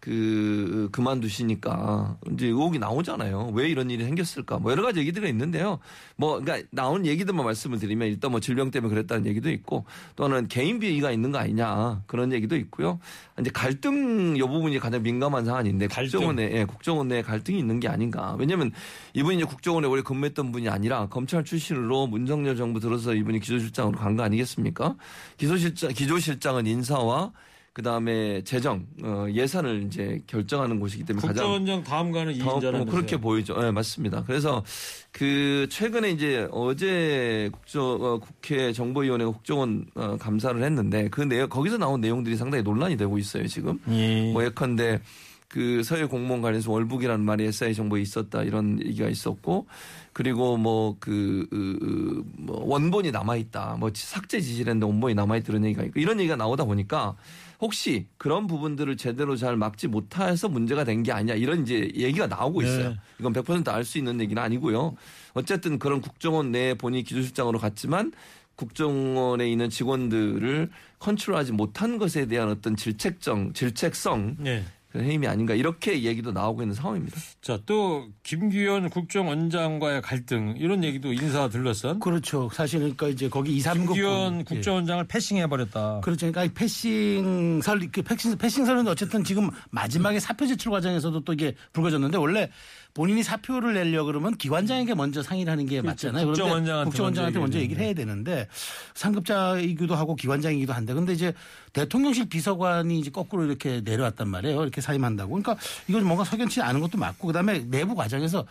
[0.00, 3.52] 그 그만두시니까 이제 의혹이 나오잖아요.
[3.54, 4.58] 왜 이런 일이 생겼을까?
[4.58, 5.78] 뭐 여러 가지 얘기들이 있는데요.
[6.16, 9.84] 뭐 그러니까 나온 얘기들만 말씀을 드리면 일단 뭐 질병 때문에 그랬다는 얘기도 있고
[10.16, 12.98] 또 하나는 개인 비위가 있는 거 아니냐 그런 얘기도 있고요.
[13.38, 16.20] 이제 갈등 요 부분이 가장 민감한 사안인데 갈등.
[16.20, 18.36] 국정원에 예, 국정원 내에 갈등이 있는 게 아닌가.
[18.38, 18.72] 왜냐하면
[19.14, 24.16] 이분이 이제 국정원에 오래 근무했던 분이 아니라 검찰 출신으로 문정열 정부 들어서 이분이 기조실장으로 간
[24.16, 24.96] 거 아니겠습니까?
[25.36, 27.32] 기조실장 기조실장은 인사와
[27.72, 32.84] 그 다음에 재정 어, 예산을 이제 결정하는 곳이기 때문에 가장 국정원장 다음 가는 더 이인자라면서요.
[32.84, 33.60] 뭐 그렇게 보이죠.
[33.60, 34.24] 네, 맞습니다.
[34.24, 34.64] 그래서
[35.12, 41.78] 그 최근에 이제 어제 국정 어, 국회 정보위원회 국정원 어, 감사를 했는데 그 내용 거기서
[41.78, 43.78] 나온 내용들이 상당히 논란이 되고 있어요 지금.
[43.88, 44.32] 예.
[44.32, 45.00] 뭐 예컨대
[45.46, 49.66] 그 서해 공무원 관련해서 월북이라는 말이 SI 정보에 있었다 이런 얘기가 있었고
[50.12, 55.64] 그리고 뭐그 그, 뭐 원본이 남아 있다 뭐 삭제 지시를 했는데 원본이 남아 있다 이런
[55.64, 57.16] 얘기가 있고 이런 얘기가 나오다 보니까
[57.60, 62.62] 혹시 그런 부분들을 제대로 잘 막지 못해서 문제가 된 게 아니냐 이런 이제 얘기가 나오고
[62.62, 62.90] 있어요.
[62.90, 62.96] 네.
[63.18, 64.94] 이건 100%알 수 있는 얘기는 아니고요.
[65.34, 68.12] 어쨌든 그런 국정원 내 본인이 기조실장으로 갔지만
[68.56, 74.64] 국정원에 있는 직원들을 컨트롤하지 못한 것에 대한 어떤 질책정, 질책성 예.
[74.90, 77.16] 그런 해임이 아닌가 이렇게 얘기도 나오고 있는 상황입니다.
[77.40, 82.00] 자, 또 김규현 국정원장과의 갈등 이런 얘기도 인사 들렀선.
[82.00, 82.48] 그렇죠.
[82.52, 86.00] 사실 그러니까 이제 거기 2, 3급 김규현 국정원장을 패싱해 버렸다.
[86.00, 86.30] 그렇죠.
[86.30, 92.18] 그러니까 이 패싱설, 그 패싱, 패싱설은 어쨌든 지금 마지막에 사표 제출 과정에서도 또 이게 불거졌는데
[92.18, 92.50] 원래
[92.94, 96.26] 본인이 사표를 내려 그러면 기관장에게 먼저 상의를 하는 게 맞잖아요.
[96.26, 98.48] 그런데 국정원장한테 국정원장한테 먼저 먼저 얘기를 얘기를 해야 되는데
[98.94, 101.32] 상급자이기도 하고 기관장이기도 한데 근데 이제
[101.72, 104.62] 대통령실 비서관이 이제 거꾸로 이렇게 내려왔단 말이에요.
[104.62, 105.30] 이렇게 사임한다고.
[105.30, 105.56] 그러니까
[105.88, 108.46] 이건 뭔가 석연치 않은 것도 맞고 그다음에 내부 과정에서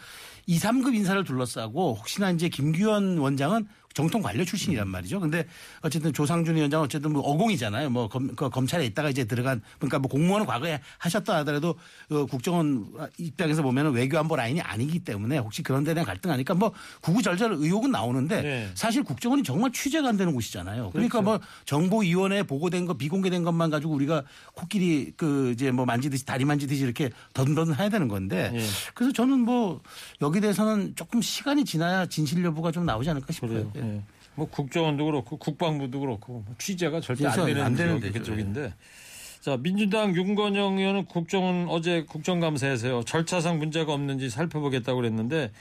[0.48, 5.20] 2, 3급 인사를 둘러싸고 혹시나 이제 김규현 원장은 정통 관료 출신이란 말이죠.
[5.20, 5.46] 근데
[5.82, 7.90] 어쨌든 조상준 위원장은 어쨌든 뭐 어공이잖아요.
[7.90, 11.76] 뭐 검, 그 검찰에 있다가 이제 들어간 그러니까 뭐 공무원은 과거에 하셨다 하더라도
[12.10, 16.72] 어, 국정원 입장에서 보면은 외교안보 라인이 아니기 때문에 혹시 그런 데에 대한 갈등 아니까 뭐
[17.02, 18.72] 구구절절 의혹은 나오는데 네.
[18.76, 20.92] 사실 국정원이 정말 취재가 안 되는 곳이잖아요.
[20.92, 24.24] 그러니까 뭐 정보위원회에 보고된 거 비공개된 것만 가지고 우리가
[24.54, 28.66] 코끼리 그 이제 뭐 만지듯이 다리 만지듯이 이렇게 더듬더듬 해야 되는 건데 예.
[28.94, 29.82] 그래서 저는 뭐
[30.22, 33.72] 여기 대해서는 조금 시간이 지나야 진실 여부가 좀 나오지 않을까 싶어요.
[33.72, 33.72] 그래요.
[33.82, 33.96] 예.
[33.96, 34.02] 예.
[34.36, 38.20] 뭐 국정원도 그렇고 국방부도 그렇고 뭐 취재가 절대 안 되는, 안 되는 데죠.
[38.20, 38.74] 그쪽인데.
[39.42, 45.52] 자 민주당 윤건영 의원은 국정원 어제 국정감사에서요 절차상 문제가 없는지 살펴보겠다고 그랬는데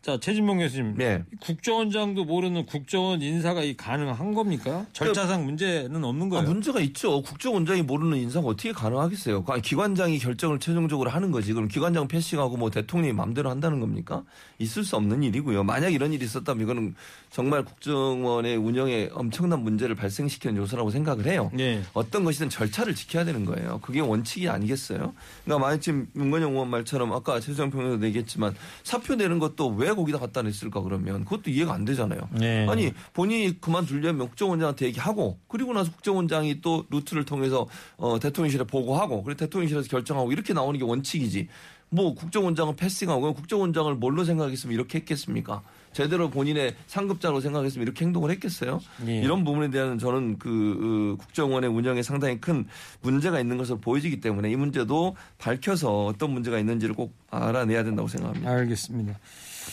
[0.00, 1.22] 자 최진봉 교수님 네.
[1.40, 4.86] 국정원장도 모르는 국정원 인사가 이 가능한 겁니까?
[4.92, 6.48] 절차상 문제는 없는 아, 거예요.
[6.48, 7.20] 문제가 있죠.
[7.22, 9.44] 국정원장이 모르는 인사가 어떻게 가능하겠어요?
[9.44, 11.52] 기관장이 결정을 최종적으로 하는 거지.
[11.52, 14.22] 그럼 기관장 패싱하고 뭐 대통령이 마음대로 한다는 겁니까?
[14.60, 15.64] 있을 수 없는 일이고요.
[15.64, 16.94] 만약 이런 일이 있었다면 이거는
[17.36, 21.50] 정말 국정원의 운영에 엄청난 문제를 발생시키는 요소라고 생각을 해요.
[21.52, 21.82] 네.
[21.92, 23.78] 어떤 것이든 절차를 지켜야 되는 거예요.
[23.82, 25.12] 그게 원칙이 아니겠어요?
[25.44, 30.18] 그러니까 만약 지금 문건영 의원 말처럼 아까 최수영 평론도 얘기했지만 사표 내는 것도 왜 거기다
[30.18, 32.26] 갖다 냈을까 그러면 그것도 이해가 안 되잖아요.
[32.30, 32.66] 네.
[32.70, 37.68] 아니 본인이 그만두려면 국정원장한테 얘기하고 그리고 나서 국정원장이 또 루트를 통해서
[37.98, 41.48] 어, 대통령실에 보고하고 그리고 대통령실에서 결정하고 이렇게 나오는 게 원칙이지.
[41.88, 45.62] 뭐 국정원장은 패싱하고 국정원장을 뭘로 생각했으면 이렇게 했겠습니까?
[45.96, 48.80] 제대로 본인의 상급자로 생각했으면 이렇게 행동을 했겠어요?
[49.06, 49.18] 예.
[49.18, 52.66] 이런 부분에 대한 저는 그 어, 국정원의 운영에 상당히 큰
[53.00, 58.50] 문제가 있는 것으로 보여지기 때문에 이 문제도 밝혀서 어떤 문제가 있는지를 꼭 알아내야 된다고 생각합니다.
[58.50, 59.18] 알겠습니다.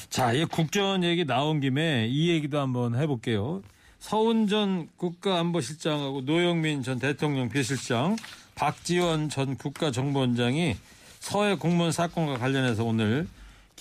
[0.09, 3.61] 자, 이 국정원 얘기 나온 김에 이 얘기도 한번 해볼게요.
[3.99, 8.15] 서훈 전 국가안보실장하고 노영민 전 대통령 비실장,
[8.55, 10.77] 박지원 전 국가정보원장이
[11.19, 13.27] 서해 공무원 사건과 관련해서 오늘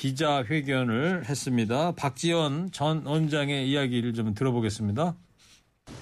[0.03, 1.93] 기자회견을 했습니다.
[1.93, 5.15] 박지원 전 원장의 이야기를 좀 들어보겠습니다.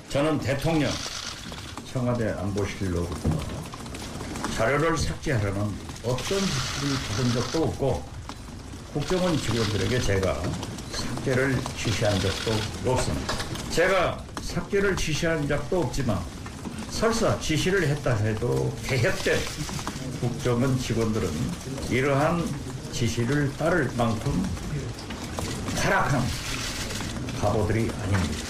[0.08, 0.90] 저는 대통령
[1.92, 3.28] 청와대 안보실로부터
[4.56, 5.60] 자료를 삭제하라는
[6.02, 8.02] 어떤 지시를 받은 적도 없고
[8.94, 10.42] 국정원 직원들에게 제가
[10.92, 13.34] 삭제를 지시한 적도 없습니다.
[13.68, 16.18] 제가 삭제를 지시한 적도 없지만
[16.88, 19.36] 설사 지시를 했다 해도 개혁된
[20.22, 21.28] 국정원 직원들은
[21.90, 24.44] 이러한 지시를 따를 만큼
[25.76, 26.22] 타락한
[27.40, 28.44] 바보들이 아닙니다.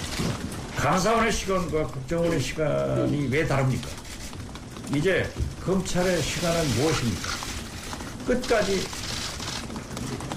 [0.75, 3.87] 감사원의 시간과 국정원의 시간이 왜 다릅니까?
[4.95, 5.31] 이제
[5.63, 7.29] 검찰의 시간은 무엇입니까?
[8.27, 8.85] 끝까지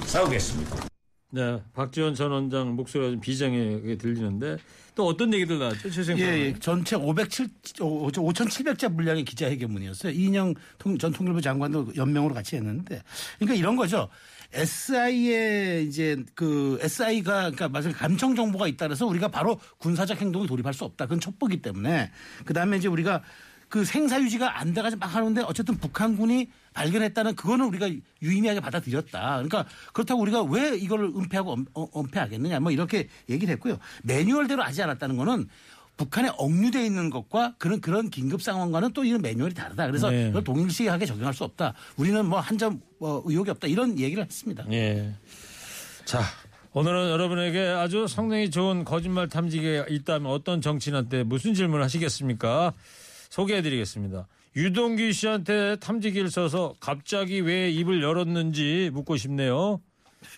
[0.07, 0.84] 싸우겠습니다.
[1.35, 4.57] 네, 박지원 전 원장 목소리가 좀 비장하게 들리는데
[4.95, 6.55] 또 어떤 얘기들 나왔죠, 최생 예, 예.
[6.61, 7.49] 전체 507,
[7.81, 10.13] 5,700자 분량의 기자회견문이었어요.
[10.13, 13.03] 이인영 통- 전 통일부 장관도 연명으로 같이 했는데.
[13.41, 14.09] 그러니까 이런 거죠.
[14.53, 20.73] SI의 이제 그 SI가 그러니까 맞을 감청 정보가 있다 그래서 우리가 바로 군사적 행동을 돌입할
[20.73, 21.07] 수 없다.
[21.07, 22.13] 그건 첩보기 때문에.
[22.45, 23.23] 그다음에 이제 우리가
[23.69, 27.89] 그 생사 유지가 안 돼가지고 막 하는데 어쨌든 북한군이 발견했다는 그거는 우리가
[28.21, 29.21] 유의미하게 받아들였다.
[29.37, 33.79] 그러니까 그렇다고 우리가 왜 이걸 은폐하고 엄- 어, 은폐하겠느냐 뭐 이렇게 얘기를 했고요.
[34.03, 35.49] 매뉴얼대로 하지 않았다는 거는
[35.97, 39.87] 북한에 억류돼 있는 것과 그런 그런 긴급 상황과는 또 이런 매뉴얼이 다르다.
[39.87, 40.29] 그래서 네.
[40.29, 41.73] 이걸 동일시하게 적용할 수 없다.
[41.97, 43.69] 우리는 뭐 한 점 의혹이 없다.
[43.69, 44.65] 이런 얘기를 했습니다.
[44.73, 45.15] 예.
[46.05, 46.21] 자,
[46.73, 52.73] 오늘은 여러분에게 아주 성능이 좋은 거짓말 탐지기가 있다면 어떤 정치인한테 무슨 질문을 하시겠습니까?
[53.31, 54.27] 소개해드리겠습니다.
[54.57, 59.81] 유동규 씨한테 탐지기를 써서 갑자기 왜 입을 열었는지 묻고 싶네요.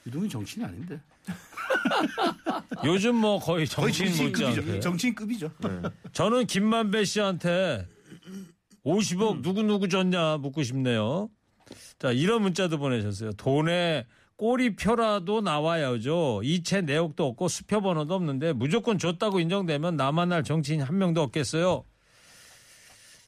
[0.06, 1.00] 유동이 정치인이 아닌데.
[2.84, 4.80] 요즘 뭐 거의 정치인 못지않게.
[4.80, 4.80] 정치인급이죠.
[4.80, 5.50] 정치인급이죠.
[6.12, 7.86] 저는 김만배 씨한테
[8.84, 9.42] 50억 음.
[9.42, 11.28] 누구누구 줬냐 묻고 싶네요.
[11.98, 13.32] 자, 이런 문자도 보내셨어요.
[13.32, 16.42] 돈에 꼬리표라도 나와야죠.
[16.44, 21.84] 이체 내역도 없고 수표 번호도 없는데 무조건 줬다고 인정되면 나만 할 정치인 한 명도 없겠어요.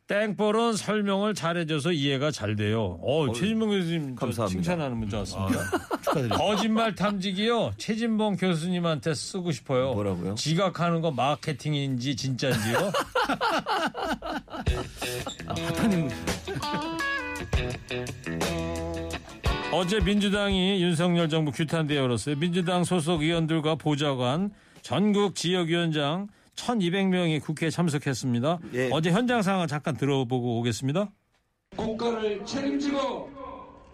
[0.08, 2.98] 땡벌은 설명을 잘해줘서 이해가 잘 돼요.
[3.02, 4.46] 어, 최진봉 교수님 저 감사합니다.
[4.62, 5.58] 칭찬하는 문자 왔습니다.
[6.02, 6.36] 축하드립니다.
[6.38, 7.72] 거짓말 탐지기요.
[7.76, 9.92] 최진봉 교수님한테 쓰고 싶어요.
[9.92, 10.34] 뭐라고요?
[10.34, 12.90] 지각하는 거 마케팅인지 진짜인지요?
[15.46, 16.08] 하타님
[19.74, 22.36] 어제 민주당이 윤석열 정부 규탄대 열었어요.
[22.36, 28.58] 민주당 소속 의원들과 보좌관, 전국 지역위원장 1,200명이 국회에 참석했습니다.
[28.74, 28.90] 예.
[28.92, 31.10] 어제 현장 상황 잠깐 들어보고 오겠습니다.
[31.76, 33.30] 국가를 책임지고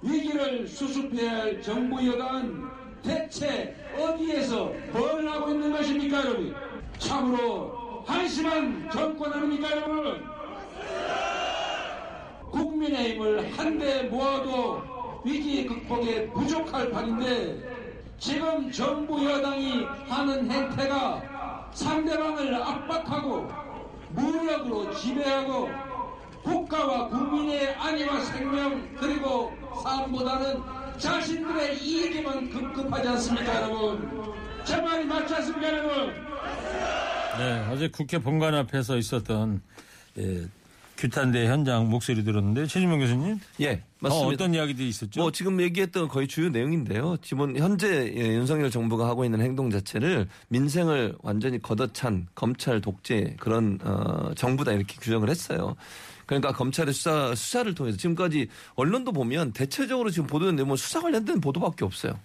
[0.03, 2.63] 위기를 수습해야 할 정부 여당은
[3.03, 6.55] 대체 어디에서 뭘 하고 있는 것입니까 여러분
[6.99, 10.23] 참으로 한심한 정권 아닙니까 여러분
[12.51, 14.83] 국민의힘을 한데 모아도
[15.25, 17.59] 위기 극복에 부족할 판인데
[18.19, 21.34] 지금 정부 여당이 하는 행태가
[21.75, 23.49] 상대방을 압박하고
[24.11, 25.69] 무력으로 지배하고
[26.43, 30.63] 국가와 국민의 안위와 생명 그리고 삶보다는
[30.99, 34.35] 자신들의 이익에만 급급하지 않습니까 여러분?
[34.65, 36.15] 제 말이 맞지 않습니까 여러분?
[37.39, 39.61] 네, 어제 국회 본관 앞에서 있었던
[40.19, 40.45] 예,
[40.97, 44.27] 규탄대 현장 목소리 들었는데 최진봉 교수님 예, 맞습니다.
[44.27, 45.21] 어, 어떤 이야기들이 있었죠?
[45.21, 47.17] 뭐 지금 얘기했던 거의 주요 내용인데요.
[47.23, 53.79] 지금 현재 예, 윤석열 정부가 하고 있는 행동 자체를 민생을 완전히 걷어찬 검찰 독재 그런
[53.83, 55.77] 어, 정부다 이렇게 규정을 했어요.
[56.27, 61.85] 그러니까 검찰의 수사 수사를 통해서 지금까지 언론도 보면 대체적으로 지금 보도는 뭐 수사 관련된 보도밖에
[61.85, 62.19] 없어요.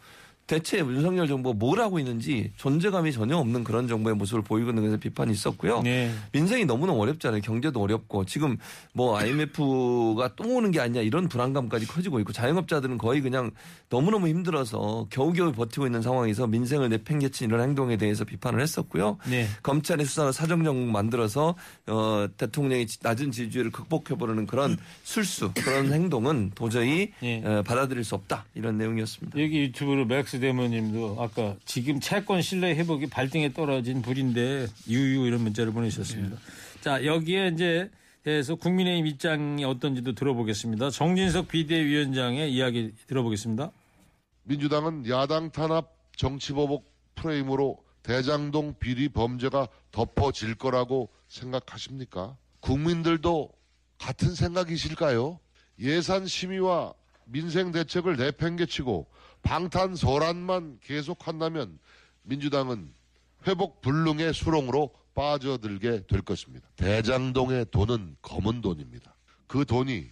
[0.50, 4.98] 대체 윤석열 정부가 뭘 하고 있는지 존재감이 전혀 없는 그런 정부의 모습을 보이고 있는 것에
[4.98, 5.84] 비판이 있었고요.
[5.84, 6.12] 네.
[6.32, 7.42] 민생이 너무나 어렵잖아요.
[7.42, 8.58] 경제도 어렵고 지금
[8.92, 13.52] 뭐 IMF가 또 오는 게 아니냐 이런 불안감까지 커지고 있고 자영업자들은 거의 그냥
[13.92, 19.18] 너무너무 힘들어서 겨우겨우 버티고 있는 상황에서 민생을 내팽개친 이런 행동에 대해서 비판을 했었고요.
[19.30, 19.48] 네.
[19.62, 21.54] 검찰의 수사가 사정정국 만들어서
[21.86, 27.44] 어, 대통령의 지- 낮은 지지율을 극복해버리는 그런 술수 그런 행동은 도저히 예.
[27.46, 29.40] 어, 받아들일 수 없다 이런 내용이었습니다.
[29.40, 35.71] 여기 유튜브로 맥스 대모님도 아까 지금 채권 신뢰 회복이 발등에 떨어진 불인데 유유 이런 문자를
[35.71, 36.38] 보내셨습니다.
[36.82, 37.89] 자 여기에 이제
[38.23, 40.89] 대해서 국민의힘 입장이 어떤지도 들어보겠습니다.
[40.89, 43.71] 정진석 비대위원장의 이야기 들어보겠습니다.
[44.43, 52.36] 민주당은 야당 탄압 정치보복 프레임으로 대장동 비리 범죄가 덮어질 거라고 생각하십니까?
[52.60, 53.52] 국민들도
[53.97, 55.39] 같은 생각이실까요?
[55.80, 56.93] 예산 심의와
[57.25, 59.08] 민생 대책을 내팽개치고
[59.41, 61.80] 방탄소란만 계속한다면
[62.23, 62.93] 민주당은
[63.47, 66.67] 회복 불능의 수렁으로 빠져들게 될 것입니다.
[66.75, 69.15] 대장동의 돈은 검은 돈입니다.
[69.47, 70.10] 그 돈이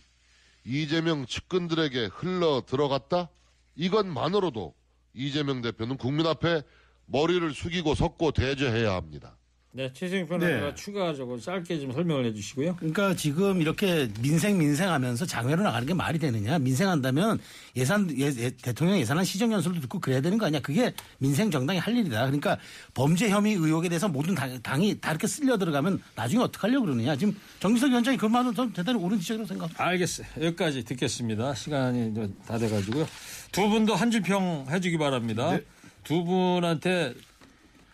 [0.65, 3.29] 이재명 측근들에게 흘러 들어갔다?
[3.75, 4.73] 이것만으로도
[5.13, 6.61] 이재명 대표는 국민 앞에
[7.05, 9.36] 머리를 숙이고 섰고 대저해야 합니다.
[9.77, 10.73] 네, 최승희 변호사가 네.
[10.73, 12.77] 추가적으로 짧게 좀 설명을 해주시고요.
[12.77, 16.57] 그러니까 지금 이렇게 민생 민생하면서 장외로 나가는 게 말이 되느냐?
[16.57, 17.37] 민생한다면
[17.75, 20.61] 예산 예, 예, 대통령 예산안 시정 연설도 듣고 그래야 되는 거 아니야?
[20.61, 22.25] 그게 민생 정당이 할 일이다.
[22.25, 22.57] 그러니까
[22.95, 27.15] 범죄 혐의 의혹에 대해서 모든 당, 당이 다 이렇게 쓸려 들어가면 나중에 어떻게 하려고 그러느냐?
[27.15, 29.85] 지금 정기석 위원장이 그 말은 좀 대단히 옳은 지적이라고 생각합니다.
[29.85, 30.25] 알겠어요.
[30.41, 31.53] 여기까지 듣겠습니다.
[31.53, 33.07] 시간이 이제 다 돼가지고요.
[33.51, 35.55] 두 분도 한 줄 평 해주기 바랍니다.
[36.03, 37.13] 두 분한테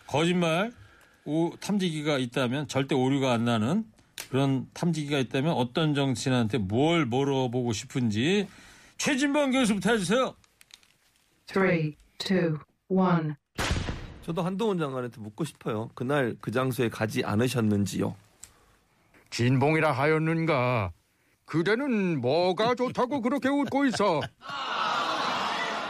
[0.06, 0.72] 거짓말
[1.24, 3.84] 오- 탐지기가 있다면 절대 오류가 안 나는
[4.30, 8.46] 그런 탐지기가 있다면 어떤 정치인한테 뭘 물어보고 싶은지
[8.98, 10.34] 최진범 교수부터 해주세요.
[11.46, 12.58] Three, two,
[12.88, 13.34] one.
[14.22, 15.90] 저도 한동훈 장관한테 묻고 싶어요.
[15.94, 18.14] 그날 그 장소에 가지 않으셨는지요.
[19.30, 20.92] 진봉이라 하였는가?
[21.44, 24.20] 그대는 뭐가 좋다고 그렇게 웃고 있어?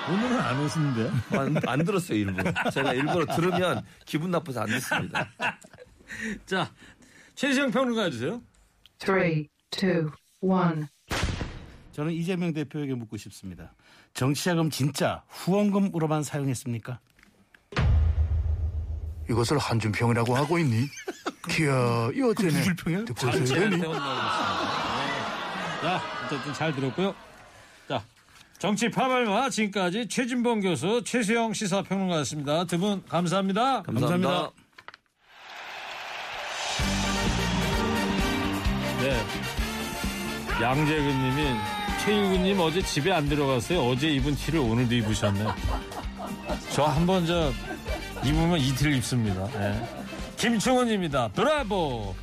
[0.08, 1.10] 오늘은 안 웃는데.
[1.38, 2.52] 안, 안 들었어요 일부러.
[2.70, 5.28] 제가 일부러 들으면 기분 나빠서 안 듣습니다.
[6.46, 6.70] 자,
[7.34, 8.42] 최시영 평론가 해주세요.
[8.98, 10.86] Three, two, one.
[11.92, 13.72] 저는 이재명 대표에게 묻고 싶습니다.
[14.14, 17.00] 정치자금 진짜 후원금으로만 사용했습니까?
[19.30, 20.86] 이것을 한준평이라고 하고 있니?
[21.48, 22.52] 기야, 이 어째네?
[22.52, 23.04] 누굴 평이야?
[23.16, 23.80] 잘, 벌써 잘 이러니?
[23.80, 24.84] 대원 나오고 있습니다.
[25.04, 25.80] 네.
[25.82, 27.14] 자, 어쨌든 잘 들었고요.
[28.54, 32.64] 자, 정치 파발마 지금까지 최진봉 교수, 최수영 시사평론가였습니다.
[32.64, 33.82] 두 분 감사합니다.
[33.82, 34.28] 감사합니다.
[34.30, 34.52] 감사합니다.
[39.00, 39.20] 네.
[40.62, 41.58] 양재근님이
[42.04, 43.80] 최일구님 어제 집에 안 들어갔어요.
[43.80, 45.44] 어제 입은 티를 오늘도 입으셨네.
[46.72, 47.52] 저 한 번 저
[48.24, 49.46] 입으면 이틀 입습니다.
[49.58, 49.88] 네.
[50.36, 51.28] 김충훈입니다.
[51.28, 52.14] 브라보.